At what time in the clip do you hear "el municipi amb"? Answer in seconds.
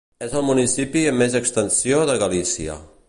0.37-1.23